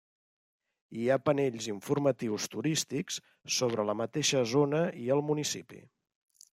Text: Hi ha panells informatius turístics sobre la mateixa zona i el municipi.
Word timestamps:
Hi 0.99 1.03
ha 1.07 1.17
panells 1.25 1.67
informatius 1.73 2.49
turístics 2.55 3.21
sobre 3.59 3.87
la 3.93 3.99
mateixa 4.03 4.45
zona 4.57 4.85
i 5.07 5.11
el 5.19 5.27
municipi. 5.33 5.85